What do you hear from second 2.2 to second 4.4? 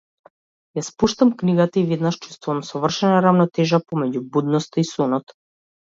чувствувам совршена рамнотежа помеѓу